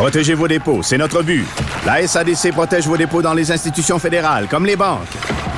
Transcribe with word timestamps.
Protégez 0.00 0.32
vos 0.32 0.48
dépôts, 0.48 0.82
c'est 0.82 0.96
notre 0.96 1.22
but. 1.22 1.44
La 1.84 2.06
SADC 2.06 2.52
protège 2.52 2.86
vos 2.86 2.96
dépôts 2.96 3.20
dans 3.20 3.34
les 3.34 3.52
institutions 3.52 3.98
fédérales, 3.98 4.46
comme 4.48 4.64
les 4.64 4.74
banques. 4.74 5.06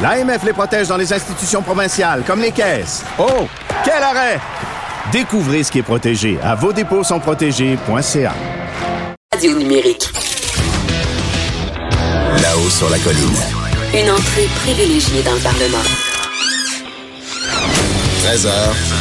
L'AMF 0.02 0.42
les 0.42 0.52
protège 0.52 0.88
dans 0.88 0.96
les 0.96 1.12
institutions 1.12 1.62
provinciales, 1.62 2.24
comme 2.26 2.40
les 2.40 2.50
caisses. 2.50 3.04
Oh, 3.20 3.46
quel 3.84 4.02
arrêt! 4.02 4.40
Découvrez 5.12 5.62
ce 5.62 5.70
qui 5.70 5.78
est 5.78 5.84
protégé 5.84 6.40
à 6.42 6.56
vos 6.56 6.72
dépôts 6.72 7.04
sont 7.04 7.20
protégés.ca. 7.20 8.34
Radio 9.32 9.56
numérique. 9.56 10.10
Là-haut 12.42 12.68
sur 12.68 12.90
la 12.90 12.98
colline. 12.98 13.38
Une 13.94 14.10
entrée 14.10 14.48
privilégiée 14.56 15.22
dans 15.22 15.34
le 15.34 15.40
Parlement. 15.40 15.84
13h, 18.24 18.50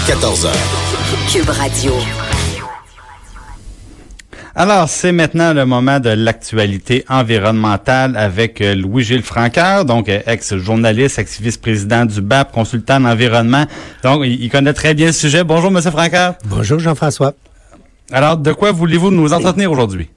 14h. 0.08 0.52
Cube 1.32 1.50
Radio. 1.50 1.94
Alors, 4.54 4.90
c'est 4.90 5.14
maintenant 5.14 5.54
le 5.54 5.66
moment 5.66 6.02
de 6.02 6.10
l'actualité 6.10 7.06
environnementale 7.08 8.18
avec 8.18 8.60
euh, 8.60 8.76
Louis-Gilles 8.76 9.24
Francaire, 9.24 9.86
donc 9.86 10.10
euh, 10.10 10.20
ex-journaliste, 10.26 11.20
ex-vice-président 11.20 12.06
du 12.06 12.20
BAP, 12.20 12.52
consultant 12.52 12.98
en 12.98 13.06
environnement. 13.06 13.66
Donc, 14.04 14.24
il 14.26 14.44
il 14.44 14.50
connaît 14.50 14.74
très 14.74 14.94
bien 14.94 15.08
le 15.08 15.14
sujet. 15.14 15.46
Bonjour, 15.46 15.72
Monsieur 15.72 15.92
Francaire. 15.92 16.34
Bonjour 16.46 16.80
Jean-François. 16.80 17.34
Alors, 18.12 18.36
de 18.36 18.52
quoi 18.52 18.74
voulez-vous 18.74 19.10
nous 19.10 19.32
entretenir 19.32 19.72
aujourd'hui? 19.72 20.10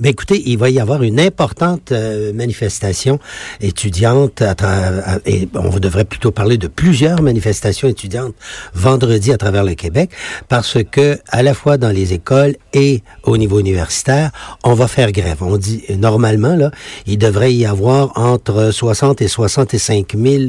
Ben 0.00 0.10
écoutez, 0.10 0.42
il 0.46 0.58
va 0.58 0.70
y 0.70 0.80
avoir 0.80 1.02
une 1.02 1.20
importante 1.20 1.92
euh, 1.92 2.32
manifestation 2.32 3.18
étudiante 3.60 4.42
à 4.42 4.52
à- 4.52 5.18
et 5.26 5.48
on 5.54 5.78
devrait 5.78 6.04
plutôt 6.04 6.30
parler 6.30 6.58
de 6.58 6.68
plusieurs 6.68 7.22
manifestations 7.22 7.88
étudiantes 7.88 8.34
vendredi 8.74 9.32
à 9.32 9.38
travers 9.38 9.64
le 9.64 9.74
Québec 9.74 10.10
parce 10.48 10.78
que 10.90 11.18
à 11.28 11.42
la 11.42 11.54
fois 11.54 11.78
dans 11.78 11.90
les 11.90 12.12
écoles 12.12 12.56
et 12.72 13.02
au 13.24 13.36
niveau 13.36 13.60
universitaire, 13.60 14.30
on 14.64 14.74
va 14.74 14.88
faire 14.88 15.12
grève. 15.12 15.38
On 15.42 15.56
dit 15.56 15.82
normalement 15.98 16.54
là, 16.56 16.70
il 17.06 17.18
devrait 17.18 17.54
y 17.54 17.66
avoir 17.66 18.16
entre 18.18 18.70
60 18.72 19.22
et 19.22 19.28
65 19.28 20.14
000 20.16 20.44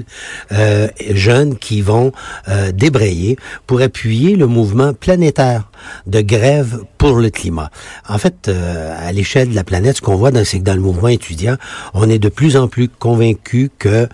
euh, 0.51 0.87
jeunes 1.11 1.57
qui 1.57 1.81
vont 1.81 2.11
euh, 2.49 2.71
débrayer 2.71 3.37
pour 3.67 3.81
appuyer 3.81 4.35
le 4.35 4.47
mouvement 4.47 4.93
planétaire 4.93 5.69
de 6.07 6.21
grève 6.21 6.79
le 7.11 7.29
climat. 7.29 7.69
En 8.07 8.17
fait, 8.17 8.47
euh, 8.47 8.95
à 8.97 9.11
l'échelle 9.11 9.49
de 9.49 9.55
la 9.55 9.63
planète, 9.63 9.97
ce 9.97 10.01
qu'on 10.01 10.15
voit, 10.15 10.31
c'est 10.45 10.59
que 10.59 10.63
dans 10.63 10.75
le 10.75 10.81
mouvement 10.81 11.09
étudiant, 11.09 11.57
on 11.93 12.09
est 12.09 12.19
de 12.19 12.29
plus 12.29 12.55
en 12.57 12.67
plus 12.67 12.87
convaincu 12.87 13.69
que 13.77 14.07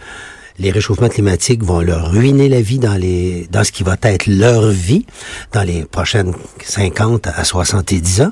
les 0.60 0.72
réchauffements 0.72 1.08
climatiques 1.10 1.64
vont 1.64 1.80
leur 1.80 2.12
ruiner 2.12 2.50
la 2.50 2.62
vie 2.62 2.80
dans 2.80 2.96
les 2.96 3.48
dans 3.52 3.64
ce 3.64 3.72
qui 3.72 3.84
va 3.84 3.96
être 4.02 4.28
leur 4.28 4.70
vie 4.70 5.06
dans 5.54 5.64
les 5.64 5.86
prochaines 5.86 6.34
50 6.64 7.28
à 7.28 7.44
70 7.44 8.22
ans 8.22 8.32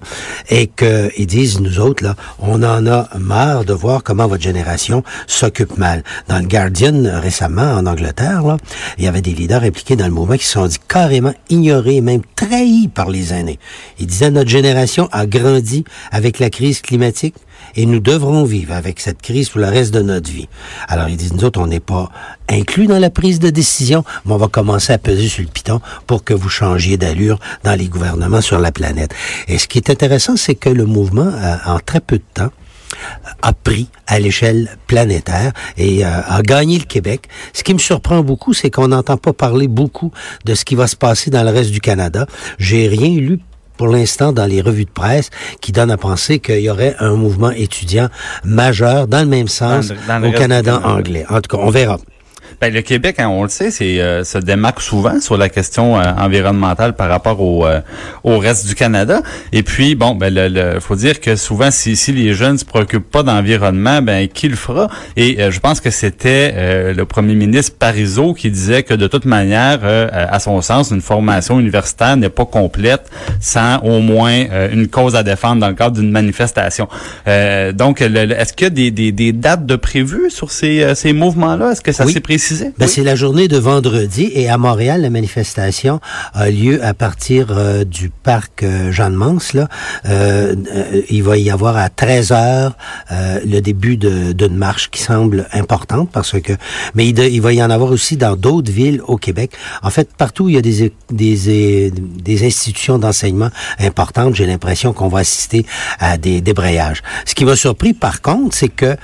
et 0.49 0.67
que 0.67 1.09
ils 1.17 1.25
disent 1.25 1.59
nous 1.61 1.79
autres 1.79 2.03
là 2.03 2.15
on 2.39 2.61
en 2.63 2.85
a 2.85 3.09
marre 3.17 3.63
de 3.63 3.73
voir 3.73 4.03
comment 4.03 4.27
votre 4.27 4.43
génération 4.43 5.03
s'occupe 5.25 5.77
mal. 5.77 6.03
Dans 6.27 6.39
le 6.39 6.47
Guardian 6.47 7.03
récemment 7.21 7.73
en 7.73 7.85
Angleterre 7.85 8.43
là, 8.43 8.57
il 8.97 9.05
y 9.05 9.07
avait 9.07 9.21
des 9.21 9.33
leaders 9.33 9.63
impliqués 9.63 9.95
dans 9.95 10.07
le 10.07 10.13
mouvement 10.13 10.35
qui 10.35 10.45
se 10.45 10.53
sont 10.53 10.67
dit 10.67 10.79
carrément 10.87 11.33
ignorés 11.49 12.01
même 12.01 12.21
trahis 12.35 12.89
par 12.89 13.09
les 13.09 13.33
aînés. 13.33 13.59
Ils 13.99 14.07
disaient 14.07 14.31
notre 14.31 14.49
génération 14.49 15.07
a 15.11 15.25
grandi 15.25 15.85
avec 16.11 16.39
la 16.39 16.49
crise 16.49 16.81
climatique 16.81 17.35
et 17.75 17.85
nous 17.85 17.99
devrons 17.99 18.43
vivre 18.43 18.73
avec 18.73 18.99
cette 18.99 19.21
crise 19.21 19.49
pour 19.49 19.61
le 19.61 19.67
reste 19.67 19.93
de 19.93 20.01
notre 20.01 20.31
vie. 20.31 20.47
Alors, 20.87 21.09
ils 21.09 21.17
disent, 21.17 21.33
nous 21.33 21.45
autres, 21.45 21.59
on 21.59 21.67
n'est 21.67 21.79
pas 21.79 22.09
inclus 22.49 22.87
dans 22.87 22.99
la 22.99 23.09
prise 23.09 23.39
de 23.39 23.49
décision, 23.49 24.03
mais 24.25 24.33
on 24.33 24.37
va 24.37 24.47
commencer 24.47 24.93
à 24.93 24.97
peser 24.97 25.27
sur 25.27 25.43
le 25.43 25.49
piton 25.49 25.81
pour 26.05 26.23
que 26.23 26.33
vous 26.33 26.49
changiez 26.49 26.97
d'allure 26.97 27.39
dans 27.63 27.75
les 27.75 27.87
gouvernements 27.87 28.41
sur 28.41 28.59
la 28.59 28.71
planète. 28.71 29.13
Et 29.47 29.57
ce 29.57 29.67
qui 29.67 29.77
est 29.77 29.89
intéressant, 29.89 30.37
c'est 30.37 30.55
que 30.55 30.69
le 30.69 30.85
mouvement, 30.85 31.27
euh, 31.27 31.55
en 31.65 31.79
très 31.79 31.99
peu 31.99 32.17
de 32.17 32.23
temps, 32.33 32.51
a 33.41 33.53
pris 33.53 33.87
à 34.07 34.19
l'échelle 34.19 34.77
planétaire 34.87 35.51
et 35.77 36.05
euh, 36.05 36.21
a 36.27 36.41
gagné 36.41 36.79
le 36.79 36.85
Québec. 36.85 37.27
Ce 37.53 37.63
qui 37.63 37.73
me 37.73 37.79
surprend 37.79 38.23
beaucoup, 38.23 38.53
c'est 38.53 38.71
qu'on 38.71 38.87
n'entend 38.89 39.17
pas 39.17 39.33
parler 39.33 39.67
beaucoup 39.67 40.11
de 40.45 40.55
ce 40.55 40.65
qui 40.65 40.75
va 40.75 40.87
se 40.87 40.95
passer 40.95 41.29
dans 41.29 41.43
le 41.43 41.51
reste 41.51 41.71
du 41.71 41.81
Canada. 41.81 42.25
J'ai 42.57 42.87
rien 42.87 43.09
lu 43.09 43.39
pour 43.77 43.87
l'instant 43.87 44.33
dans 44.33 44.45
les 44.45 44.61
revues 44.61 44.85
de 44.85 44.89
presse 44.89 45.29
qui 45.61 45.71
donnent 45.71 45.91
à 45.91 45.97
penser 45.97 46.39
qu'il 46.39 46.59
y 46.59 46.69
aurait 46.69 46.95
un 46.99 47.15
mouvement 47.15 47.51
étudiant 47.51 48.09
majeur 48.43 49.07
dans 49.07 49.19
le 49.21 49.27
même 49.27 49.47
sens 49.47 49.87
Dans 49.89 49.93
le- 49.95 49.99
dans 50.07 50.19
le 50.19 50.27
au 50.29 50.31
Canada. 50.31 50.81
anglais. 50.83 51.25
En 51.29 51.41
tout 51.41 51.55
cas, 51.55 51.61
on 51.63 51.69
verra. 51.69 51.97
Ben, 52.59 52.73
le 52.73 52.81
Québec, 52.81 53.17
hein, 53.19 53.27
on 53.29 53.43
le 53.43 53.49
sait, 53.49 53.69
c'est 53.69 54.01
euh, 54.01 54.23
se 54.23 54.39
démarque 54.39 54.81
souvent 54.81 55.19
sur 55.21 55.37
la 55.37 55.47
question 55.47 55.99
euh, 55.99 56.03
environnementale 56.17 56.95
par 56.95 57.07
rapport 57.07 57.39
au, 57.39 57.67
euh, 57.67 57.81
au 58.23 58.39
reste 58.39 58.65
du 58.67 58.73
Canada. 58.73 59.21
Et 59.53 59.61
puis, 59.61 59.93
bon, 59.93 60.15
ben, 60.15 60.33
le, 60.33 60.47
le- 60.47 60.79
faut 60.79 60.95
dire 60.95 61.19
que 61.21 61.35
souvent, 61.35 61.69
si, 61.69 61.95
si 61.95 62.11
les 62.13 62.33
jeunes 62.33 62.57
se 62.57 62.65
préoccupent 62.65 63.11
pas 63.11 63.21
d'environnement, 63.21 64.01
ben, 64.01 64.27
qui 64.27 64.47
le 64.49 64.55
fera? 64.55 64.87
Et 65.15 65.39
euh, 65.39 65.51
je 65.51 65.59
pense 65.59 65.79
que 65.81 65.91
c'était 65.91 66.51
euh, 66.55 66.93
le 66.95 67.05
premier 67.05 67.35
ministre 67.35 67.75
Parizeau 67.77 68.33
qui 68.33 68.49
disait 68.49 68.81
que 68.81 68.95
de 68.95 69.05
toute 69.05 69.25
manière, 69.25 69.81
euh, 69.83 70.07
à 70.11 70.39
son 70.39 70.59
sens, 70.63 70.89
une 70.89 71.01
formation 71.01 71.59
universitaire 71.59 72.17
n'est 72.17 72.29
pas 72.29 72.45
complète 72.45 73.03
sans 73.39 73.77
au 73.83 73.99
moins 73.99 74.45
une 74.73 74.87
cause 74.87 75.15
à 75.15 75.21
défendre 75.21 75.61
dans 75.61 75.67
le 75.69 75.75
cadre 75.75 75.97
d'une 75.97 76.09
manifestation. 76.09 76.87
Euh, 77.27 77.71
donc, 77.71 78.01
est-ce 78.01 78.53
qu'il 78.53 78.65
y 78.65 78.67
a 78.67 78.71
des, 78.71 78.89
des, 78.89 79.11
des 79.11 79.31
dates 79.31 79.67
de 79.67 79.75
prévues 79.75 80.31
sur 80.31 80.49
ces, 80.49 80.81
euh, 80.81 80.95
ces 80.95 81.13
mouvements-là? 81.13 81.73
Est-ce 81.73 81.81
que 81.81 81.91
ça 81.91 82.03
Oui. 82.03 82.13
s'est 82.13 82.19
précisé? 82.19 82.46
Ben, 82.55 82.73
Oui. 82.79 82.87
C'est 82.87 83.03
la 83.03 83.15
journée 83.15 83.47
de 83.47 83.57
vendredi 83.57 84.29
et 84.33 84.49
à 84.49 84.57
Montréal, 84.57 85.01
la 85.01 85.09
manifestation 85.09 85.99
a 86.33 86.49
lieu 86.49 86.83
à 86.83 86.93
partir 86.93 87.47
euh, 87.51 87.83
du 87.83 88.09
parc 88.09 88.63
euh, 88.63 88.91
Jeanne-Mance. 88.91 89.53
Là. 89.53 89.67
Euh, 90.05 90.55
euh, 90.73 91.01
il 91.09 91.23
va 91.23 91.37
y 91.37 91.49
avoir 91.49 91.77
à 91.77 91.89
13 91.89 92.31
heures 92.31 92.77
euh, 93.11 93.39
le 93.45 93.59
début 93.61 93.97
de- 93.97 94.31
d'une 94.33 94.55
marche 94.55 94.89
qui 94.89 95.01
semble 95.01 95.47
importante 95.53 96.09
parce 96.11 96.39
que... 96.41 96.53
Mais 96.95 97.07
il, 97.07 97.13
de- 97.13 97.23
il 97.23 97.41
va 97.41 97.53
y 97.53 97.61
en 97.63 97.69
avoir 97.69 97.91
aussi 97.91 98.17
dans 98.17 98.35
d'autres 98.35 98.71
villes 98.71 99.01
au 99.07 99.17
Québec. 99.17 99.51
En 99.83 99.89
fait, 99.89 100.09
partout 100.15 100.45
où 100.45 100.49
il 100.49 100.55
y 100.55 100.57
a 100.57 100.61
des, 100.61 100.91
des, 101.11 101.91
des 101.91 102.45
institutions 102.45 102.97
d'enseignement 102.99 103.49
importantes, 103.79 104.35
j'ai 104.35 104.45
l'impression 104.45 104.93
qu'on 104.93 105.07
va 105.07 105.19
assister 105.19 105.65
à 105.99 106.17
des 106.17 106.41
débrayages. 106.41 107.01
Ce 107.25 107.35
qui 107.35 107.45
m'a 107.45 107.55
surpris, 107.55 107.93
par 107.93 108.21
contre, 108.21 108.55
c'est 108.55 108.69
que 108.69 108.95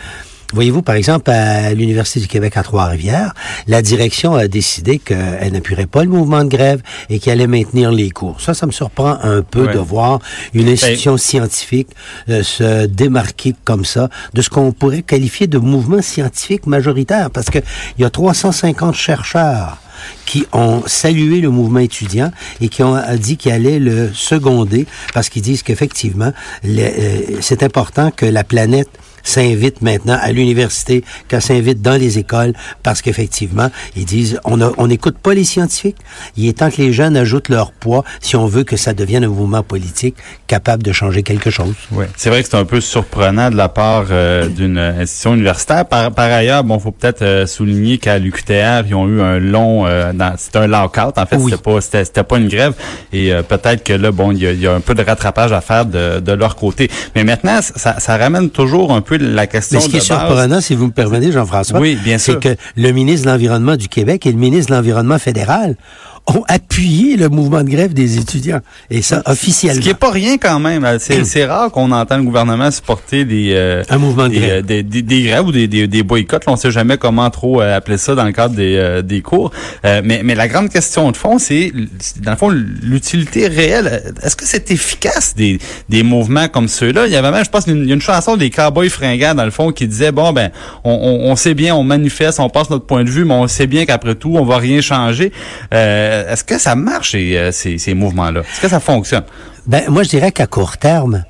Voyez-vous, 0.53 0.83
par 0.83 0.95
exemple, 0.95 1.31
à 1.31 1.73
l'Université 1.73 2.19
du 2.19 2.27
Québec 2.27 2.57
à 2.57 2.63
Trois-Rivières, 2.63 3.33
la 3.67 3.81
direction 3.81 4.35
a 4.35 4.47
décidé 4.47 4.99
qu'elle 4.99 5.51
n'appuierait 5.51 5.87
pas 5.87 6.03
le 6.03 6.09
mouvement 6.11 6.43
de 6.43 6.49
grève 6.49 6.81
et 7.09 7.17
qu'elle 7.19 7.33
allait 7.33 7.47
maintenir 7.47 7.91
les 7.91 8.11
cours. 8.11 8.39
Ça, 8.39 8.53
ça 8.53 8.65
me 8.67 8.71
surprend 8.71 9.17
un 9.23 9.41
peu 9.41 9.65
Ouais. 9.65 9.73
de 9.73 9.79
voir 9.79 10.19
une 10.53 10.69
institution 10.69 11.17
scientifique 11.17 11.87
euh, 12.29 12.43
se 12.43 12.85
démarquer 12.85 13.55
comme 13.63 13.85
ça 13.85 14.09
de 14.33 14.41
ce 14.41 14.49
qu'on 14.49 14.71
pourrait 14.71 15.01
qualifier 15.01 15.47
de 15.47 15.57
mouvement 15.57 16.01
scientifique 16.01 16.67
majoritaire, 16.67 17.31
parce 17.31 17.49
que 17.49 17.59
il 17.97 18.01
y 18.01 18.05
a 18.05 18.09
350 18.09 18.93
chercheurs 18.93 19.77
qui 20.25 20.45
ont 20.51 20.83
salué 20.85 21.39
le 21.39 21.49
mouvement 21.49 21.79
étudiant 21.79 22.31
et 22.61 22.67
qui 22.67 22.83
ont 22.83 22.95
euh, 22.95 23.15
dit 23.15 23.37
qu'ils 23.37 23.53
allaient 23.53 23.79
le 23.79 24.11
seconder 24.13 24.85
parce 25.13 25.29
qu'ils 25.29 25.41
disent 25.41 25.63
qu'effectivement, 25.63 26.31
euh, 26.65 27.21
c'est 27.41 27.63
important 27.63 28.11
que 28.11 28.25
la 28.25 28.43
planète 28.43 28.89
s'invite 29.23 29.81
maintenant 29.81 30.17
à 30.21 30.31
l'université, 30.31 31.03
qu'elle 31.27 31.41
s'invite 31.41 31.81
dans 31.81 31.99
les 31.99 32.19
écoles, 32.19 32.53
parce 32.83 33.01
qu'effectivement, 33.01 33.69
ils 33.95 34.05
disent, 34.05 34.39
on 34.45 34.61
a- 34.61 34.71
on 34.77 34.87
n'écoute 34.87 35.17
pas 35.17 35.33
les 35.33 35.43
scientifiques. 35.43 35.97
Il 36.37 36.47
est 36.47 36.59
temps 36.59 36.69
que 36.69 36.77
les 36.81 36.93
jeunes 36.93 37.17
ajoutent 37.17 37.49
leur 37.49 37.71
poids 37.71 38.03
si 38.21 38.35
on 38.35 38.45
veut 38.45 38.63
que 38.63 38.77
ça 38.77 38.93
devienne 38.93 39.23
un 39.23 39.27
mouvement 39.29 39.63
politique 39.63 40.15
capable 40.47 40.83
de 40.83 40.91
changer 40.91 41.23
quelque 41.23 41.49
chose. 41.49 41.73
Oui, 41.91 42.05
c'est 42.17 42.29
vrai 42.29 42.43
que 42.43 42.49
c'est 42.49 42.57
un 42.57 42.65
peu 42.65 42.81
surprenant 42.81 43.49
de 43.49 43.55
la 43.55 43.69
part 43.69 44.05
euh, 44.11 44.47
d'une 44.47 44.77
institution 44.77 45.33
universitaire. 45.35 45.85
Par, 45.85 46.11
par 46.11 46.31
ailleurs, 46.31 46.63
bon, 46.63 46.77
faut 46.79 46.91
peut-être 46.91 47.21
euh, 47.21 47.45
souligner 47.47 47.97
qu'à 47.97 48.19
l'UQTR, 48.19 48.83
ils 48.87 48.95
ont 48.95 49.07
eu 49.07 49.21
un 49.21 49.39
long, 49.39 49.85
euh, 49.87 50.11
c'était 50.37 50.59
un 50.59 50.67
lockout. 50.67 51.17
En 51.17 51.25
fait, 51.25 51.37
Oui. 51.37 51.51
c'était 51.51 51.61
pas, 51.63 51.81
c'était, 51.81 52.23
pas 52.23 52.37
une 52.37 52.47
grève. 52.49 52.73
Et 53.11 53.33
euh, 53.33 53.41
peut-être 53.43 53.83
que 53.83 53.93
là, 53.93 54.11
bon, 54.11 54.31
il 54.31 54.39
y 54.39 54.47
a, 54.47 54.51
il 54.51 54.59
y 54.59 54.67
a 54.67 54.73
un 54.73 54.79
peu 54.81 54.93
de 54.95 55.01
rattrapage 55.03 55.51
à 55.51 55.61
faire 55.61 55.85
de, 55.85 56.19
de 56.19 56.31
leur 56.33 56.55
côté. 56.55 56.89
Mais 57.15 57.23
maintenant, 57.23 57.59
ça, 57.61 57.99
ça 57.99 58.17
ramène 58.17 58.49
toujours 58.49 58.91
un 58.93 59.01
peu 59.01 59.12
la 59.17 59.47
question. 59.47 59.79
Mais 59.79 59.85
ce 59.85 59.89
qui 59.89 59.97
est 59.97 60.09
base. 60.09 60.19
surprenant, 60.19 60.61
si 60.61 60.75
vous 60.75 60.87
me 60.87 60.91
permettez, 60.91 61.31
Jean-François, 61.31 61.79
Oui, 61.79 61.97
c'est 62.17 62.39
que 62.39 62.55
le 62.75 62.91
ministre 62.91 63.25
de 63.25 63.31
l'Environnement 63.31 63.75
du 63.75 63.87
Québec 63.87 64.25
et 64.25 64.31
le 64.31 64.37
ministre 64.37 64.71
de 64.71 64.75
l'Environnement 64.75 65.19
fédéral 65.19 65.75
ont 66.27 66.43
appuyé 66.47 67.17
le 67.17 67.27
mouvement 67.27 67.63
de 67.63 67.69
grève 67.69 67.93
des 67.93 68.17
étudiants. 68.17 68.61
Et 68.89 69.01
ça, 69.01 69.21
Ce 69.25 69.31
officiellement. 69.31 69.81
qui 69.81 69.89
est 69.89 69.93
pas 69.93 70.09
rien 70.09 70.37
quand 70.37 70.57
même. 70.59 70.87
C'est, 70.99 71.25
c'est 71.25 71.45
rare 71.45 71.69
qu'on 71.69 71.91
entend 71.91 72.15
le 72.17 72.23
gouvernement 72.23 72.71
supporter 72.71 73.25
des 73.25 73.51
euh, 73.53 73.83
Un 73.89 73.97
mouvement 73.97 74.29
de 74.29 74.33
des, 74.33 74.39
grève. 74.39 74.51
euh, 74.53 74.61
des, 74.61 74.83
des- 74.83 75.01
des 75.01 75.23
grèves 75.23 75.45
ou 75.47 75.51
des, 75.51 75.67
des, 75.67 76.03
boycotts. 76.03 76.45
Là, 76.45 76.53
on 76.53 76.55
sait 76.55 76.71
jamais 76.71 76.97
comment 76.97 77.29
trop 77.29 77.61
euh, 77.61 77.75
appeler 77.75 77.97
ça 77.97 78.15
dans 78.15 78.23
le 78.23 78.31
cadre 78.31 78.55
des, 78.55 78.75
euh, 78.77 79.01
des 79.01 79.21
cours. 79.21 79.51
Euh, 79.83 80.01
mais, 80.03 80.21
mais 80.23 80.33
la 80.33 80.47
grande 80.47 80.69
question 80.69 81.11
de 81.11 81.17
fond, 81.17 81.39
c'est 81.39 81.73
dans 82.21 82.31
le 82.31 82.37
fond 82.37 82.49
l'utilité 82.49 83.47
réelle. 83.47 84.13
Est-ce 84.23 84.37
que 84.37 84.45
c'est 84.45 84.71
efficace 84.71 85.35
des, 85.35 85.59
des 85.89 86.03
mouvements 86.03 86.47
comme 86.47 86.69
ceux-là? 86.69 87.05
Il 87.07 87.11
y 87.11 87.17
avait 87.17 87.31
même, 87.31 87.43
je 87.43 87.49
pense, 87.49 87.67
une, 87.67 87.89
une 87.89 88.01
chanson 88.01 88.37
des 88.37 88.49
cowboys 88.49 88.89
fringants 88.89 89.35
dans 89.35 89.45
le 89.45 89.51
fond 89.51 89.71
qui 89.73 89.87
disait 89.87 90.13
bon 90.13 90.31
ben 90.31 90.51
on, 90.85 90.91
on, 90.91 91.31
on 91.31 91.35
sait 91.35 91.53
bien, 91.53 91.75
on 91.75 91.83
manifeste, 91.83 92.39
on 92.39 92.49
passe 92.49 92.69
notre 92.69 92.85
point 92.85 93.03
de 93.03 93.09
vue, 93.09 93.25
mais 93.25 93.33
on 93.33 93.47
sait 93.49 93.67
bien 93.67 93.85
qu'après 93.85 94.15
tout, 94.15 94.35
on 94.37 94.45
va 94.45 94.57
rien 94.57 94.79
changer. 94.79 95.31
Euh, 95.73 96.12
Est-ce 96.21 96.43
que 96.43 96.57
ça 96.57 96.75
marche 96.75 97.11
ces, 97.11 97.37
euh, 97.37 97.51
ces, 97.51 97.93
mouvements-là? 97.93 98.41
Est-ce 98.41 98.61
que 98.61 98.67
ça 98.67 98.79
fonctionne? 98.79 99.23
Ben, 99.65 99.83
moi, 99.89 100.03
je 100.03 100.09
dirais 100.09 100.31
qu'à 100.31 100.47
court 100.47 100.77
terme, 100.77 101.23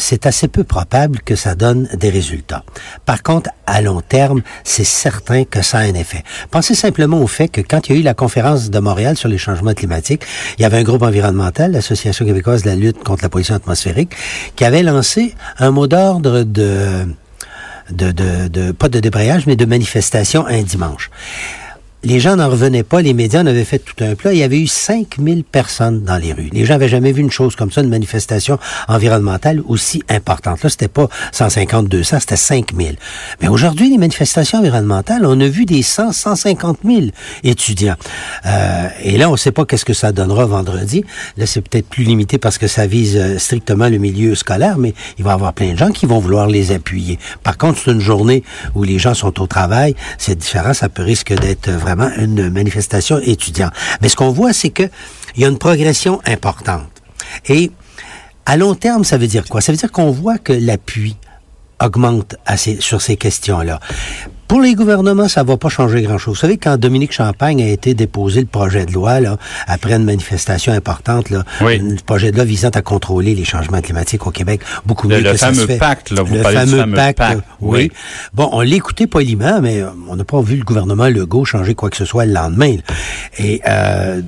c'est 0.00 0.26
assez 0.26 0.48
peu 0.48 0.64
probable 0.64 1.20
que 1.20 1.36
ça 1.36 1.54
donne 1.54 1.88
des 1.94 2.10
résultats. 2.10 2.64
Par 3.04 3.22
contre, 3.22 3.50
à 3.66 3.80
long 3.82 4.00
terme, 4.00 4.42
c'est 4.64 4.84
certain 4.84 5.44
que 5.44 5.62
ça 5.62 5.78
a 5.78 5.80
un 5.82 5.94
effet. 5.94 6.24
Pensez 6.50 6.74
simplement 6.74 7.20
au 7.20 7.26
fait 7.26 7.48
que 7.48 7.60
quand 7.60 7.88
il 7.88 7.94
y 7.94 7.96
a 7.96 8.00
eu 8.00 8.02
la 8.02 8.14
conférence 8.14 8.70
de 8.70 8.78
Montréal 8.78 9.16
sur 9.16 9.28
les 9.28 9.38
changements 9.38 9.74
climatiques, 9.74 10.22
il 10.58 10.62
y 10.62 10.64
avait 10.64 10.78
un 10.78 10.82
groupe 10.82 11.02
environnemental, 11.02 11.72
l'Association 11.72 12.24
québécoise 12.24 12.62
de 12.62 12.70
la 12.70 12.76
lutte 12.76 13.04
contre 13.04 13.22
la 13.22 13.28
pollution 13.28 13.54
atmosphérique, 13.54 14.12
qui 14.56 14.64
avait 14.64 14.82
lancé 14.82 15.34
un 15.58 15.70
mot 15.70 15.86
d'ordre 15.86 16.42
de, 16.42 17.06
de, 17.90 18.12
de, 18.48 18.72
pas 18.72 18.88
de 18.88 19.00
débrayage, 19.00 19.46
mais 19.46 19.56
de 19.56 19.64
manifestation 19.64 20.46
un 20.46 20.62
dimanche 20.62 21.10
les 22.02 22.20
gens 22.20 22.36
n'en 22.36 22.48
revenaient 22.48 22.82
pas. 22.82 23.02
Les 23.02 23.12
médias 23.12 23.42
en 23.42 23.46
avaient 23.46 23.64
fait 23.64 23.78
tout 23.78 24.02
un 24.02 24.14
plat. 24.14 24.32
Il 24.32 24.38
y 24.38 24.42
avait 24.42 24.60
eu 24.60 24.66
5000 24.66 25.44
personnes 25.44 26.02
dans 26.02 26.16
les 26.16 26.32
rues. 26.32 26.48
Les 26.52 26.64
gens 26.64 26.74
n'avaient 26.74 26.88
jamais 26.88 27.12
vu 27.12 27.20
une 27.20 27.30
chose 27.30 27.56
comme 27.56 27.70
ça, 27.70 27.82
une 27.82 27.90
manifestation 27.90 28.58
environnementale 28.88 29.62
aussi 29.66 30.02
importante. 30.08 30.62
Là, 30.62 30.70
c'était 30.70 30.88
pas 30.88 31.08
150, 31.32 31.88
200, 31.88 32.20
c'était 32.20 32.36
5000. 32.36 32.96
Mais 33.42 33.48
aujourd'hui, 33.48 33.90
les 33.90 33.98
manifestations 33.98 34.58
environnementales, 34.58 35.26
on 35.26 35.38
a 35.40 35.46
vu 35.46 35.66
des 35.66 35.82
100, 35.82 36.12
150 36.12 36.78
000 36.84 37.00
étudiants. 37.44 37.96
Euh, 38.46 38.88
et 39.02 39.18
là, 39.18 39.28
on 39.28 39.32
ne 39.32 39.36
sait 39.36 39.52
pas 39.52 39.64
qu'est-ce 39.64 39.84
que 39.84 39.94
ça 39.94 40.12
donnera 40.12 40.46
vendredi. 40.46 41.04
Là, 41.36 41.46
c'est 41.46 41.60
peut-être 41.60 41.88
plus 41.88 42.04
limité 42.04 42.38
parce 42.38 42.56
que 42.56 42.66
ça 42.66 42.86
vise 42.86 43.16
euh, 43.16 43.38
strictement 43.38 43.88
le 43.88 43.98
milieu 43.98 44.34
scolaire, 44.34 44.78
mais 44.78 44.94
il 45.18 45.24
va 45.24 45.32
y 45.32 45.34
avoir 45.34 45.52
plein 45.52 45.72
de 45.72 45.78
gens 45.78 45.90
qui 45.90 46.06
vont 46.06 46.18
vouloir 46.18 46.46
les 46.46 46.72
appuyer. 46.72 47.18
Par 47.42 47.58
contre, 47.58 47.78
c'est 47.84 47.90
une 47.90 48.00
journée 48.00 48.42
où 48.74 48.84
les 48.84 48.98
gens 48.98 49.14
sont 49.14 49.40
au 49.40 49.46
travail. 49.46 49.94
C'est 50.16 50.38
différent. 50.38 50.72
Ça 50.72 50.88
peut 50.88 51.02
risque 51.02 51.32
d'être 51.34 51.70
vraiment 51.70 51.89
une 52.16 52.50
manifestation 52.50 53.18
étudiante. 53.18 53.72
Mais 54.00 54.08
ce 54.08 54.16
qu'on 54.16 54.30
voit, 54.30 54.52
c'est 54.52 54.70
que 54.70 54.84
il 55.36 55.42
y 55.42 55.44
a 55.44 55.48
une 55.48 55.58
progression 55.58 56.20
importante. 56.26 56.90
Et 57.48 57.70
à 58.46 58.56
long 58.56 58.74
terme, 58.74 59.04
ça 59.04 59.16
veut 59.16 59.26
dire 59.26 59.44
quoi? 59.48 59.60
Ça 59.60 59.72
veut 59.72 59.78
dire 59.78 59.92
qu'on 59.92 60.10
voit 60.10 60.38
que 60.38 60.52
l'appui 60.52 61.16
augmente 61.80 62.36
sur 62.80 63.00
ces 63.00 63.16
questions-là. 63.16 63.80
Pour 64.50 64.60
les 64.60 64.74
gouvernements, 64.74 65.28
ça 65.28 65.44
va 65.44 65.56
pas 65.56 65.68
changer 65.68 66.02
grand-chose. 66.02 66.34
Vous 66.34 66.40
savez, 66.40 66.58
quand 66.58 66.76
Dominique 66.76 67.12
Champagne 67.12 67.62
a 67.62 67.68
été 67.68 67.94
déposé 67.94 68.40
le 68.40 68.48
projet 68.48 68.84
de 68.84 68.92
loi, 68.92 69.20
là, 69.20 69.36
après 69.68 69.94
une 69.94 70.02
manifestation 70.02 70.72
importante, 70.72 71.30
là, 71.30 71.44
le 71.60 72.02
projet 72.04 72.32
de 72.32 72.36
loi 72.36 72.44
visant 72.44 72.70
à 72.70 72.82
contrôler 72.82 73.36
les 73.36 73.44
changements 73.44 73.80
climatiques 73.80 74.26
au 74.26 74.32
Québec, 74.32 74.62
beaucoup 74.84 75.06
mieux 75.06 75.20
le 75.20 75.30
que 75.30 75.36
ça 75.36 75.54
se 75.54 75.66
fait. 75.66 75.78
Pacte, 75.78 76.10
là, 76.10 76.22
vous 76.22 76.34
le 76.34 76.42
fameux, 76.42 76.78
fameux 76.78 76.96
pacte, 76.96 77.18
pacte, 77.18 77.40
oui. 77.60 77.92
Bon, 78.34 78.48
on 78.50 78.60
l'écoutait 78.60 79.06
poliment, 79.06 79.60
mais 79.60 79.84
on 80.08 80.16
n'a 80.16 80.24
pas 80.24 80.40
vu 80.40 80.56
le 80.56 80.64
gouvernement 80.64 81.06
Legault 81.06 81.44
changer 81.44 81.76
quoi 81.76 81.88
que 81.88 81.96
ce 81.96 82.04
soit 82.04 82.26
le 82.26 82.32
lendemain. 82.32 82.74
Et 83.38 83.60
euh, 83.68 84.20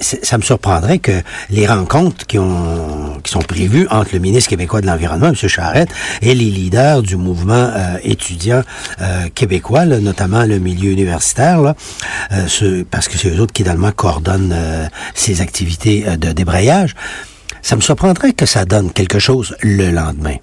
ça 0.00 0.38
me 0.38 0.42
surprendrait 0.42 0.98
que 0.98 1.22
les 1.50 1.66
rencontres 1.66 2.26
qui, 2.26 2.38
ont, 2.38 3.18
qui 3.22 3.30
sont 3.30 3.40
prévues 3.40 3.86
entre 3.90 4.10
le 4.12 4.18
ministre 4.18 4.50
québécois 4.50 4.80
de 4.80 4.86
l'Environnement, 4.86 5.28
M. 5.28 5.34
Charette, 5.34 5.90
et 6.20 6.34
les 6.34 6.50
leaders 6.50 7.02
du 7.02 7.16
mouvement 7.16 7.70
euh, 7.74 7.96
étudiant 8.02 8.62
euh, 9.00 9.28
québécois, 9.34 9.84
notamment 9.86 10.44
le 10.44 10.58
milieu 10.58 10.90
universitaire, 10.90 11.74
euh, 12.32 12.84
parce 12.90 13.08
que 13.08 13.18
c'est 13.18 13.28
eux 13.28 13.40
autres 13.40 13.52
qui, 13.52 13.62
également 13.62 13.92
coordonnent 13.92 14.56
ces 15.14 15.40
activités 15.40 16.04
de 16.16 16.32
débrayage, 16.32 16.96
ça 17.62 17.76
me 17.76 17.80
surprendrait 17.80 18.32
que 18.32 18.44
ça 18.44 18.64
donne 18.64 18.90
quelque 18.92 19.20
chose 19.20 19.54
le 19.60 19.92
lendemain. 19.92 20.34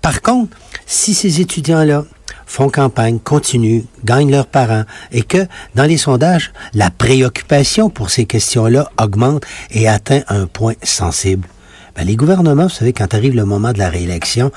Par 0.00 0.22
contre, 0.22 0.56
si 0.86 1.14
ces 1.14 1.40
étudiants-là 1.40 2.04
font 2.50 2.68
campagne, 2.68 3.20
continuent, 3.20 3.82
gagnent 4.04 4.32
leurs 4.32 4.48
parents 4.48 4.82
et 5.12 5.22
que 5.22 5.46
dans 5.76 5.84
les 5.84 5.96
sondages, 5.96 6.52
la 6.74 6.90
préoccupation 6.90 7.90
pour 7.90 8.10
ces 8.10 8.24
questions-là 8.24 8.90
augmente 9.00 9.44
et 9.70 9.88
atteint 9.88 10.22
un 10.26 10.46
point 10.46 10.74
sensible. 10.82 11.46
Ben, 11.94 12.04
les 12.04 12.16
gouvernements, 12.16 12.64
vous 12.64 12.68
savez, 12.68 12.92
quand 12.92 13.14
arrive 13.14 13.36
le 13.36 13.44
moment 13.44 13.72
de 13.72 13.78
la 13.78 13.88
réélection, 13.88 14.50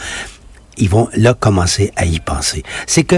ils 0.77 0.89
vont 0.89 1.07
là 1.15 1.35
commencer 1.35 1.91
à 1.95 2.05
y 2.05 2.19
penser. 2.19 2.63
C'est 2.87 3.03
que 3.03 3.17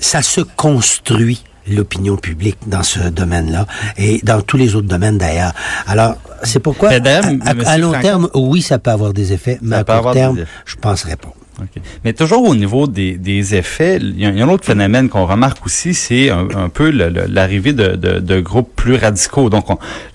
ça 0.00 0.20
se 0.20 0.40
construit 0.40 1.44
l'opinion 1.68 2.16
publique 2.16 2.58
dans 2.66 2.82
ce 2.82 3.10
domaine-là 3.10 3.66
et 3.98 4.18
dans 4.24 4.40
tous 4.40 4.56
les 4.56 4.74
autres 4.74 4.88
domaines 4.88 5.18
d'ailleurs. 5.18 5.52
Alors, 5.86 6.16
c'est 6.42 6.58
pourquoi, 6.58 6.90
à, 6.90 7.78
long 7.78 7.92
terme, 8.00 8.28
oui, 8.34 8.62
ça 8.62 8.80
peut 8.80 8.90
avoir 8.90 9.12
des 9.12 9.32
effets, 9.32 9.58
mais 9.62 9.76
à 9.76 9.84
court 9.84 10.12
terme, 10.12 10.44
je 10.64 10.74
penserais 10.74 11.16
pas. 11.16 11.32
Mais 12.04 12.12
toujours 12.12 12.44
au 12.44 12.54
niveau 12.54 12.86
des, 12.86 13.16
des 13.16 13.54
effets, 13.54 13.98
il 14.00 14.20
y, 14.20 14.26
a, 14.26 14.28
un 14.28 14.48
autre 14.48 14.64
phénomène 14.64 15.08
qu'on 15.08 15.26
remarque 15.26 15.64
aussi, 15.66 15.94
c'est 15.94 16.30
un, 16.30 16.48
un, 16.54 16.68
peu 16.68 16.90
l'arrivée 16.90 17.72
de, 17.72 17.96
de, 17.96 18.18
de, 18.20 18.40
groupes 18.40 18.70
plus 18.76 18.96
radicaux. 18.96 19.50
Donc, 19.50 19.66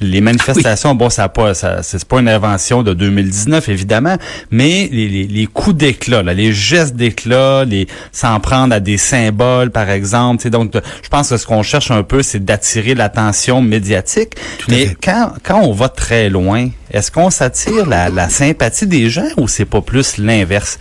les 0.01 0.21
manifestations, 0.21 0.95
bon, 0.95 1.09
ça 1.09 1.29
pas, 1.29 1.53
ça, 1.53 1.83
c'est 1.83 2.03
pas 2.05 2.19
une 2.19 2.29
invention 2.29 2.83
de 2.83 2.93
2019 2.93 3.69
évidemment, 3.69 4.17
mais 4.51 4.89
les, 4.91 5.07
les, 5.07 5.27
les 5.27 5.45
coups 5.47 5.75
d'éclat, 5.75 6.23
les 6.23 6.53
gestes 6.53 6.95
d'éclat, 6.95 7.65
les 7.65 7.87
s'en 8.11 8.39
prendre 8.39 8.73
à 8.73 8.79
des 8.79 8.97
symboles, 8.97 9.71
par 9.71 9.89
exemple. 9.89 10.49
Donc, 10.49 10.73
je 11.03 11.09
pense 11.09 11.29
que 11.29 11.37
ce 11.37 11.45
qu'on 11.45 11.63
cherche 11.63 11.91
un 11.91 12.03
peu, 12.03 12.21
c'est 12.21 12.43
d'attirer 12.43 12.95
l'attention 12.95 13.61
médiatique. 13.61 14.35
mais 14.69 14.95
quand 15.01 15.33
quand 15.43 15.61
on 15.61 15.73
va 15.73 15.89
très 15.89 16.29
loin, 16.29 16.69
est-ce 16.93 17.11
qu'on 17.11 17.29
s'attire 17.31 17.87
la, 17.87 18.09
la 18.09 18.29
sympathie 18.29 18.87
des 18.87 19.09
gens 19.09 19.27
ou 19.37 19.47
c'est 19.47 19.65
pas 19.65 19.81
plus 19.81 20.17
l'inverse? 20.17 20.77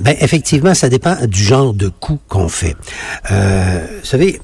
Ben 0.00 0.16
effectivement, 0.20 0.74
ça 0.74 0.88
dépend 0.88 1.14
du 1.26 1.42
genre 1.42 1.72
de 1.72 1.88
coup 1.88 2.18
qu'on 2.28 2.48
fait. 2.48 2.74
Euh, 3.30 3.86
vous 4.00 4.06
savez, 4.06 4.40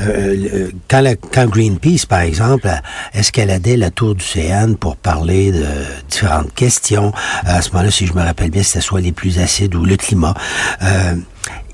euh, 0.00 0.70
quand, 0.88 1.00
la, 1.00 1.14
quand 1.16 1.46
Greenpeace, 1.46 2.06
par 2.06 2.20
exemple, 2.20 2.68
escaladait 3.14 3.76
la 3.76 3.90
tour 3.90 4.14
du 4.14 4.24
CN 4.24 4.74
pour 4.74 4.96
parler 4.96 5.52
de 5.52 5.64
différentes 6.10 6.52
questions, 6.54 7.12
à 7.44 7.62
ce 7.62 7.70
moment-là, 7.70 7.90
si 7.90 8.06
je 8.06 8.12
me 8.14 8.22
rappelle 8.22 8.50
bien, 8.50 8.62
c'était 8.62 8.80
soit 8.80 9.00
les 9.00 9.12
plus 9.12 9.38
acides 9.38 9.74
ou 9.74 9.84
le 9.84 9.96
climat, 9.96 10.34
euh, 10.82 11.14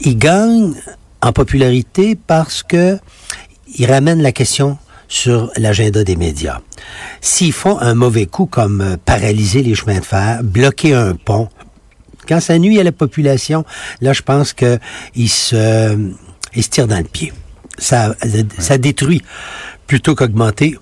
ils 0.00 0.18
gagnent 0.18 0.74
en 1.22 1.32
popularité 1.32 2.16
parce 2.26 2.62
que 2.62 2.98
ils 3.78 3.90
ramènent 3.90 4.22
la 4.22 4.32
question 4.32 4.76
sur 5.12 5.50
l'agenda 5.58 6.04
des 6.04 6.16
médias. 6.16 6.60
S'ils 7.20 7.52
font 7.52 7.78
un 7.78 7.94
mauvais 7.94 8.24
coup 8.24 8.46
comme 8.46 8.80
euh, 8.80 8.96
paralyser 8.96 9.62
les 9.62 9.74
chemins 9.74 9.98
de 9.98 10.04
fer, 10.04 10.40
bloquer 10.42 10.94
un 10.94 11.14
pont, 11.14 11.50
quand 12.26 12.40
ça 12.40 12.58
nuit 12.58 12.80
à 12.80 12.82
la 12.82 12.92
population, 12.92 13.64
là, 14.00 14.14
je 14.14 14.22
pense 14.22 14.54
qu'il 14.54 15.28
se, 15.28 16.10
il 16.54 16.62
se 16.62 16.68
tire 16.70 16.86
dans 16.86 16.96
le 16.96 17.04
pied. 17.04 17.30
Ça, 17.76 18.14
ça 18.58 18.78
détruit 18.78 19.22
plutôt 19.86 20.14
qu'augmenter 20.14 20.78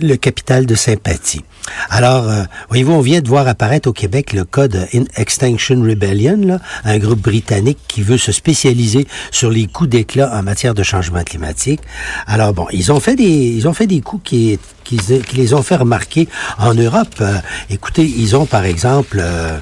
le 0.00 0.16
capital 0.16 0.66
de 0.66 0.74
sympathie. 0.74 1.42
Alors, 1.90 2.28
euh, 2.28 2.42
voyez-vous, 2.68 2.92
on 2.92 3.00
vient 3.00 3.20
de 3.20 3.28
voir 3.28 3.46
apparaître 3.46 3.88
au 3.88 3.92
Québec 3.92 4.32
le 4.32 4.44
cas 4.44 4.68
de 4.68 4.80
Extinction 5.16 5.80
Rebellion, 5.82 6.38
là, 6.44 6.58
un 6.84 6.98
groupe 6.98 7.20
britannique 7.20 7.78
qui 7.88 8.02
veut 8.02 8.18
se 8.18 8.32
spécialiser 8.32 9.06
sur 9.30 9.50
les 9.50 9.66
coups 9.66 9.90
d'éclat 9.90 10.32
en 10.34 10.42
matière 10.42 10.74
de 10.74 10.82
changement 10.82 11.22
climatique. 11.22 11.80
Alors 12.26 12.52
bon, 12.52 12.66
ils 12.72 12.90
ont 12.90 13.00
fait 13.00 13.14
des, 13.14 13.24
ils 13.24 13.68
ont 13.68 13.72
fait 13.74 13.86
des 13.86 14.00
coups 14.00 14.22
qui, 14.24 14.58
qui, 14.84 14.96
qui 14.96 15.36
les 15.36 15.54
ont 15.54 15.62
fait 15.62 15.76
remarquer 15.76 16.28
en 16.58 16.74
Europe. 16.74 17.14
Euh, 17.20 17.38
écoutez, 17.70 18.04
ils 18.04 18.36
ont 18.36 18.46
par 18.46 18.64
exemple 18.64 19.18
euh, 19.20 19.58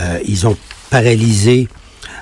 euh, 0.00 0.18
ils 0.26 0.46
ont 0.46 0.56
paralysé 0.90 1.68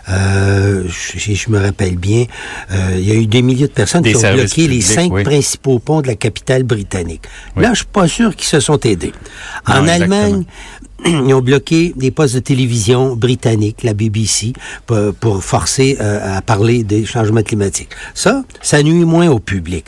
euh, 0.09 0.85
je, 0.87 1.35
je, 1.35 1.51
me 1.51 1.59
rappelle 1.59 1.97
bien, 1.97 2.27
euh, 2.71 2.97
il 2.97 3.09
y 3.09 3.13
a 3.13 3.15
eu 3.15 3.27
des 3.27 3.43
milliers 3.43 3.69
de 3.69 3.73
personnes 3.73 4.03
qui 4.03 4.15
ont 4.17 4.33
bloqué 4.35 4.69
les 4.69 4.81
cinq 4.81 5.25
principaux 5.25 5.79
ponts 5.79 6.03
de 6.03 6.09
la 6.09 6.15
capitale 6.15 6.63
britannique. 6.63 7.23
Là, 7.57 7.71
je 7.71 7.79
suis 7.79 7.87
pas 7.87 8.09
sûr 8.09 8.37
qu'ils 8.37 8.49
se 8.49 8.61
sont 8.61 8.79
aidés. 8.81 9.13
en 9.67 9.87
Allemagne, 9.89 10.45
ils 11.05 11.35
ont 11.35 11.41
bloqué 11.41 11.93
des 11.97 12.11
postes 12.11 12.35
de 12.35 12.41
télévision 12.41 13.17
britanniques, 13.17 13.83
la 13.83 13.95
BBC, 13.95 14.53
pour, 14.87 15.45
forcer 15.45 15.97
euh, 16.01 16.39
à 16.39 16.43
parler 16.43 16.83
des 16.83 17.05
changements 17.05 17.43
climatiques. 17.43 17.91
Ça, 18.15 18.45
ça 18.63 18.83
nuit 18.83 19.05
moins 19.05 19.29
au 19.29 19.39
public. 19.39 19.87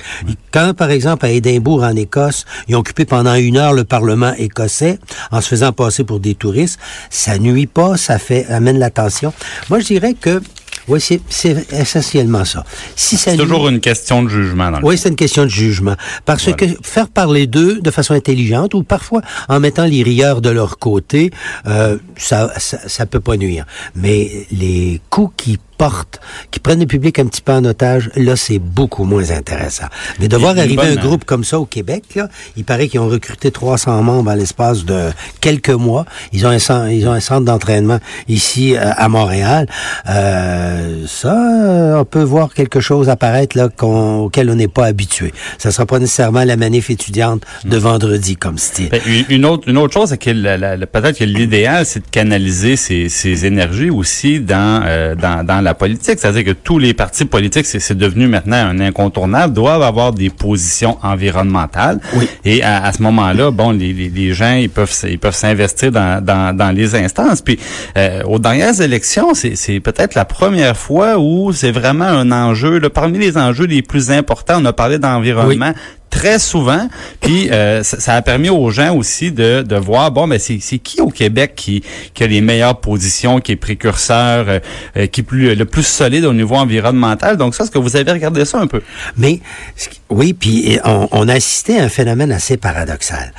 Quand, 0.52 0.75
par 0.75 0.90
exemple, 0.90 1.26
à 1.26 1.30
Édimbourg, 1.30 1.82
en 1.82 1.96
Écosse, 1.96 2.44
ils 2.68 2.76
ont 2.76 2.80
occupé 2.80 3.04
pendant 3.04 3.35
une 3.35 3.56
heure 3.56 3.73
le 3.73 3.85
Parlement 3.85 4.32
écossais 4.37 4.99
en 5.30 5.40
se 5.40 5.49
faisant 5.49 5.73
passer 5.73 6.04
pour 6.04 6.20
des 6.20 6.35
touristes, 6.35 6.78
ça 7.11 7.38
nuit 7.38 7.66
pas, 7.66 7.96
ça 7.96 8.18
fait 8.18 8.46
amène 8.46 8.78
l'attention. 8.78 9.32
Moi, 9.70 9.80
je 9.80 9.87
dirais 9.87 10.14
que 10.14 10.40
oui, 10.88 11.00
c'est 11.00 11.73
essentiellement 11.73 12.45
ça. 12.45 12.64
Si 12.95 13.16
c'est 13.16 13.37
toujours 13.37 13.69
une 13.69 13.81
question 13.81 14.23
de 14.23 14.28
jugement. 14.28 14.71
Dans 14.71 14.81
le 14.81 14.85
oui, 14.85 14.97
c'est 14.99 15.09
une 15.09 15.16
question 15.16 15.45
de 15.45 15.50
jugement. 15.50 15.97
Parce 16.25 16.52
que 16.52 16.66
faire 16.83 17.09
parler 17.09 17.47
d'eux 17.47 17.81
de 17.81 17.90
façon 17.90 18.14
intelligente 18.14 18.75
ou 18.75 18.83
parfois 18.83 19.23
en 19.49 19.61
mettant 19.61 19.85
les 19.85 20.02
rieurs 20.02 20.40
de 20.40 20.50
leur 20.50 20.78
côté, 20.78 21.31
euh, 21.66 21.99
ça, 22.16 22.52
ça, 22.59 22.78
ça 22.87 23.07
peut 23.07 23.21
pas 23.21 23.37
nuire. 23.37 23.66
Mais 23.95 24.47
les 24.52 25.00
coups 25.11 25.33
qui 25.37 25.59
portent, 25.78 26.21
qui 26.50 26.61
prennent 26.61 26.80
le 26.80 26.87
public 26.87 27.18
un 27.18 27.26
petit 27.26 27.40
peu 27.42 27.52
en 27.52 27.64
otage, 27.64 28.11
là, 28.16 28.37
c'est 28.37 28.59
beaucoup 28.59 29.04
moins 29.04 29.30
intéressant. 29.30 29.87
Mais 30.21 30.28
de 30.28 30.37
voir 30.37 30.56
arriver 30.59 30.83
un 30.83 30.97
groupe 30.97 31.25
comme 31.25 31.45
ça 31.45 31.59
au 31.59 31.66
Québec, 31.66 32.04
là, 32.14 32.28
il 32.56 32.64
paraît 32.64 32.88
qu'ils 32.88 33.00
ont 33.00 33.09
recruté 33.09 33.50
300 33.50 34.02
membres 34.02 34.30
à 34.30 34.37
l'espace 34.37 34.85
de 34.85 35.11
quelques 35.40 35.71
mois. 35.71 36.04
Ils 36.33 36.47
ont 36.47 36.50
un 36.50 36.59
centre, 36.59 36.88
ils 36.88 37.06
ont 37.09 37.12
un 37.12 37.21
centre 37.21 37.45
d'entraînement 37.45 37.99
ici 38.28 38.75
euh, 38.76 38.90
à 38.97 39.09
Montréal. 39.09 39.66
Euh, 40.09 41.04
ça, 41.06 41.35
euh, 41.35 42.00
on 42.00 42.04
peut 42.04 42.23
voir 42.23 42.52
quelque 42.54 42.80
chose 42.80 43.09
apparaître 43.09 43.56
là 43.56 43.68
qu'on- 43.68 44.21
auquel 44.21 44.50
on 44.50 44.54
n'est 44.54 44.68
pas 44.68 44.87
habitué. 44.87 45.33
Ça 45.59 45.71
sera 45.71 45.87
pas 45.87 45.99
nécessairement 45.99 46.45
la 46.45 46.56
manif 46.56 46.90
étudiante 46.90 47.42
de 47.64 47.76
vendredi 47.76 48.37
comme 48.37 48.59
style. 48.59 48.88
Ben, 48.90 49.00
une- 49.28 49.45
autre 49.45 49.68
une 49.68 49.78
autre 49.78 49.95
chose 49.95 50.09
c'est 50.11 50.18
que 50.18 50.85
peut-être 50.87 51.18
que 51.18 51.25
l'idéal 51.25 51.85
c'est 51.87 52.00
de 52.00 52.11
canaliser 52.11 52.76
ces, 52.76 53.09
ces 53.09 53.47
énergies 53.47 53.90
aussi 53.90 54.40
dans, 54.40 54.83
euh, 54.85 55.14
dans 55.14 55.45
dans 55.45 55.61
la 55.66 55.75
politique. 55.75 56.18
C'est-à-dire 56.18 56.44
que 56.44 56.52
tous 56.52 56.78
les 56.78 56.94
partis 56.94 57.26
politiques 57.26 57.66
c'est 57.66 57.96
devenu 57.99 58.26
maintenant 58.26 58.56
un 58.56 58.80
incontournable 58.80 59.52
doivent 59.52 59.82
avoir 59.82 60.12
des 60.12 60.30
positions 60.30 60.96
environnementales. 61.02 61.99
Oui. 62.14 62.26
et 62.44 62.62
à, 62.62 62.85
à 62.85 62.92
ce 62.92 63.02
moment-là 63.02 63.50
bon 63.50 63.70
les, 63.80 63.92
les, 63.92 64.08
les 64.08 64.32
gens 64.32 64.54
ils 64.54 64.70
peuvent 64.70 64.94
ils 65.08 65.18
peuvent 65.18 65.35
s'investir 65.35 65.92
dans, 65.92 66.25
dans 66.25 66.56
dans 66.56 66.70
les 66.70 66.94
instances. 66.94 67.42
Puis 67.42 67.58
euh, 67.99 68.23
aux 68.25 68.38
dernières 68.38 68.80
élections 68.80 69.35
c'est 69.35 69.80
peut-être 69.80 70.14
la 70.14 70.25
première 70.25 70.76
fois 70.76 71.18
où 71.18 71.52
c'est 71.52 71.73
vraiment 71.73 72.11
un 72.23 72.30
enjeu 72.32 72.78
là, 72.78 72.88
parmi 72.88 73.18
les 73.18 73.37
enjeux 73.37 73.66
les 73.66 73.82
plus 73.82 74.11
importants 74.11 74.58
on 74.62 74.64
a 74.64 74.73
parlé 74.73 74.99
d'environnement 74.99 75.73
très 76.10 76.38
souvent. 76.38 76.88
Puis 77.20 77.50
euh, 77.50 77.82
ça, 77.82 78.14
a 78.14 78.22
permis 78.22 78.48
aux 78.48 78.70
gens 78.70 78.94
aussi 78.96 79.32
de, 79.32 79.62
de 79.62 79.76
voir 79.76 80.10
bon 80.10 80.26
mais 80.26 80.38
c'est 80.38 80.58
c'est 80.60 80.78
qui 80.78 81.00
au 81.00 81.10
Québec 81.10 81.52
qui, 81.56 81.82
qui 82.14 82.25
a 82.25 82.26
les 82.26 82.40
meilleures 82.40 82.80
positions, 82.80 83.40
qui 83.40 83.52
est 83.52 83.56
précurseur, 83.56 84.46
euh, 84.48 84.58
euh, 84.96 85.06
qui 85.06 85.20
est 85.20 85.54
le 85.54 85.64
plus 85.64 85.86
solide 85.86 86.25
au 86.25 86.32
niveau 86.32 86.54
environnemental? 86.54 87.36
Donc 87.36 87.54
ça, 87.54 87.64
est-ce 87.64 87.70
que 87.70 87.78
vous 87.78 87.96
avez 87.96 88.10
regardé 88.10 88.44
ça 88.44 88.58
un 88.58 88.66
peu? 88.66 88.82
Mais 89.16 89.40
ce 89.76 89.88
qui- 89.88 90.00
oui, 90.08 90.34
puis 90.34 90.78
on, 90.84 91.08
on 91.10 91.28
à 91.28 91.34
un 91.34 91.88
phénomène 91.88 92.30
assez 92.30 92.56
paradoxal. 92.56 93.32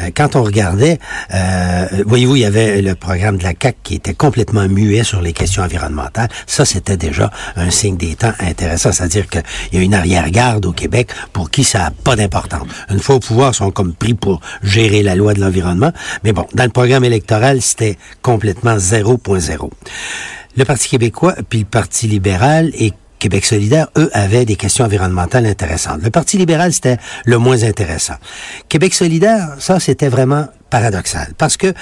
Euh, 0.00 0.10
quand 0.14 0.36
on 0.36 0.42
regardait, 0.42 0.98
euh, 1.34 1.86
voyez-vous, 2.06 2.36
il 2.36 2.42
y 2.42 2.44
avait 2.44 2.80
le 2.80 2.94
programme 2.94 3.36
de 3.36 3.42
la 3.42 3.52
CAC 3.52 3.76
qui 3.82 3.96
était 3.96 4.14
complètement 4.14 4.66
muet 4.68 5.04
sur 5.04 5.20
les 5.20 5.32
questions 5.32 5.62
environnementales. 5.62 6.28
Ça, 6.46 6.64
c'était 6.64 6.96
déjà 6.96 7.30
un 7.56 7.70
signe 7.70 7.96
des 7.96 8.14
temps 8.14 8.32
intéressant, 8.40 8.92
c'est-à-dire 8.92 9.28
qu'il 9.28 9.42
y 9.72 9.76
a 9.76 9.80
une 9.80 9.94
arrière-garde 9.94 10.64
au 10.64 10.72
Québec 10.72 11.10
pour 11.32 11.50
qui 11.50 11.62
ça 11.62 11.78
n'a 11.78 11.90
pas 11.90 12.16
d'importance. 12.16 12.66
Une 12.90 13.00
fois 13.00 13.16
au 13.16 13.20
pouvoir, 13.20 13.52
ils 13.52 13.56
sont 13.56 13.70
comme 13.70 13.92
pris 13.92 14.14
pour 14.14 14.40
gérer 14.62 15.02
la 15.02 15.16
loi 15.16 15.34
de 15.34 15.40
l'environnement. 15.40 15.92
Mais 16.22 16.32
bon, 16.32 16.46
dans 16.54 16.64
le 16.64 16.70
programme 16.70 17.04
électoral, 17.04 17.60
c'était 17.60 17.98
complètement 18.22 18.76
0.0. 18.76 19.70
Le 20.56 20.64
Parti 20.64 20.88
québécois 20.88 21.34
puis 21.48 21.60
le 21.60 21.64
Parti 21.64 22.06
libéral 22.06 22.70
et 22.74 22.92
Québec 23.24 23.46
solidaire, 23.46 23.86
eux, 23.96 24.10
avaient 24.12 24.44
des 24.44 24.54
questions 24.56 24.84
environnementales 24.84 25.46
intéressantes. 25.46 26.02
Le 26.02 26.10
Parti 26.10 26.36
libéral, 26.36 26.74
c'était 26.74 26.98
le 27.24 27.38
moins 27.38 27.62
intéressant. 27.62 28.12
Québec 28.68 28.92
solidaire, 28.92 29.48
ça, 29.60 29.80
c'était 29.80 30.08
vraiment 30.10 30.46
paradoxal. 30.68 31.32
Parce 31.38 31.56
que 31.56 31.72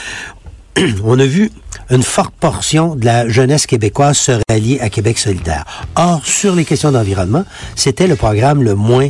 on 1.04 1.18
a 1.18 1.26
vu 1.26 1.50
une 1.90 2.04
forte 2.04 2.32
portion 2.38 2.94
de 2.94 3.04
la 3.06 3.28
jeunesse 3.28 3.66
québécoise 3.66 4.18
se 4.18 4.40
rallier 4.48 4.78
à 4.80 4.88
Québec 4.88 5.18
solidaire. 5.18 5.64
Or, 5.96 6.24
sur 6.24 6.54
les 6.54 6.64
questions 6.64 6.92
d'environnement, 6.92 7.44
c'était 7.74 8.06
le 8.06 8.14
programme 8.14 8.62
le 8.62 8.76
moins 8.76 9.08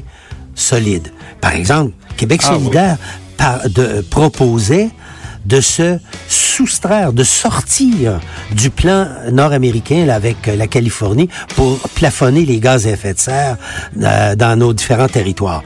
solide. 0.54 1.08
Par 1.42 1.52
exemple, 1.54 1.92
Québec 2.16 2.40
Ah, 2.44 2.52
oui. 2.56 2.60
solidaire 2.62 2.96
par- 3.36 3.68
de, 3.68 4.00
proposait 4.08 4.88
de 5.44 5.60
se 5.60 5.98
soustraire, 6.28 7.12
de 7.12 7.24
sortir 7.24 8.20
du 8.52 8.70
plan 8.70 9.06
nord-américain 9.30 10.08
avec 10.08 10.48
euh, 10.48 10.56
la 10.56 10.66
Californie 10.66 11.28
pour 11.56 11.78
plafonner 11.90 12.44
les 12.44 12.60
gaz 12.60 12.86
à 12.86 12.90
effet 12.90 13.14
de 13.14 13.18
serre 13.18 13.56
euh, 14.00 14.34
dans 14.36 14.58
nos 14.58 14.72
différents 14.72 15.08
territoires. 15.08 15.62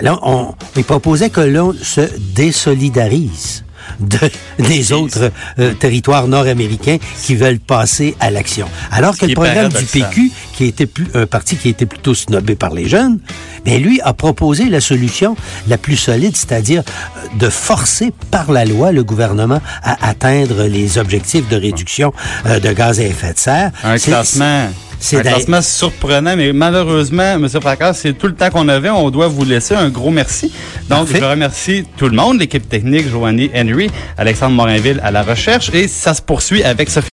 Là, 0.00 0.18
on, 0.22 0.54
il 0.76 0.84
proposait 0.84 1.30
que 1.30 1.40
l'on 1.40 1.72
se 1.72 2.02
désolidarise 2.34 3.64
de, 3.98 4.18
des 4.58 4.92
autres 4.92 5.30
euh, 5.58 5.74
territoires 5.74 6.28
nord-américains 6.28 6.98
qui 7.22 7.34
veulent 7.34 7.58
passer 7.58 8.14
à 8.20 8.30
l'action. 8.30 8.68
Alors 8.90 9.16
que 9.16 9.26
le 9.26 9.34
programme 9.34 9.72
du. 9.72 9.84
PQ, 9.84 10.30
qui 10.54 10.64
était 10.66 10.86
plus 10.86 11.08
un 11.14 11.26
parti 11.26 11.56
qui 11.56 11.68
était 11.68 11.86
plutôt 11.86 12.14
snobé 12.14 12.54
par 12.54 12.72
les 12.72 12.88
jeunes, 12.88 13.18
mais 13.66 13.78
lui 13.78 14.00
a 14.02 14.12
proposé 14.12 14.68
la 14.68 14.80
solution 14.80 15.36
la 15.68 15.78
plus 15.78 15.96
solide, 15.96 16.36
c'est-à-dire 16.36 16.82
euh, 17.16 17.38
de 17.38 17.48
forcer 17.48 18.12
par 18.30 18.52
la 18.52 18.64
loi 18.64 18.92
le 18.92 19.04
gouvernement 19.04 19.60
à 19.82 20.08
atteindre 20.08 20.64
les 20.64 20.98
objectifs 20.98 21.48
de 21.48 21.56
réduction 21.56 22.12
euh, 22.46 22.60
de 22.60 22.72
gaz 22.72 23.00
à 23.00 23.04
effet 23.04 23.32
de 23.32 23.38
serre. 23.38 23.70
Un 23.82 23.98
classement. 23.98 24.68
C'est 25.00 25.16
un 25.16 25.22
classement 25.22 25.62
surprenant, 25.62 26.36
mais 26.36 26.52
malheureusement, 26.52 27.22
M. 27.22 27.48
Fracas, 27.48 27.94
c'est 27.94 28.12
tout 28.12 28.26
le 28.26 28.34
temps 28.34 28.50
qu'on 28.50 28.68
avait. 28.68 28.90
On 28.90 29.10
doit 29.10 29.28
vous 29.28 29.44
laisser 29.44 29.74
un 29.74 29.88
gros 29.88 30.10
merci. 30.10 30.52
Donc, 30.88 31.06
Parfait. 31.06 31.18
je 31.20 31.24
remercie 31.24 31.84
tout 31.96 32.08
le 32.08 32.16
monde, 32.16 32.38
l'équipe 32.38 32.68
technique, 32.68 33.08
Joanie 33.08 33.50
Henry, 33.54 33.90
Alexandre 34.18 34.54
Morinville 34.54 35.00
à 35.02 35.10
la 35.10 35.22
recherche, 35.22 35.70
et 35.72 35.88
ça 35.88 36.12
se 36.12 36.20
poursuit 36.20 36.62
avec 36.62 36.90
Sophie 36.90 37.08